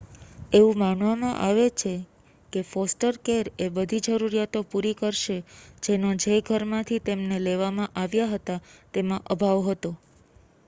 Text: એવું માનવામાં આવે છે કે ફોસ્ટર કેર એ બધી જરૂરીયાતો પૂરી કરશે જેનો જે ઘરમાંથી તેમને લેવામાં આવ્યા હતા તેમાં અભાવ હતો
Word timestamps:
એવું 0.51 0.77
માનવામાં 0.77 1.39
આવે 1.39 1.65
છે 1.79 1.93
કે 2.53 2.61
ફોસ્ટર 2.65 3.13
કેર 3.25 3.45
એ 3.57 3.67
બધી 3.71 4.05
જરૂરીયાતો 4.07 4.59
પૂરી 4.65 4.95
કરશે 4.95 5.37
જેનો 5.83 6.09
જે 6.23 6.35
ઘરમાંથી 6.47 7.01
તેમને 7.03 7.37
લેવામાં 7.41 7.93
આવ્યા 7.97 8.31
હતા 8.33 8.63
તેમાં 8.93 9.27
અભાવ 9.29 9.59
હતો 9.67 9.91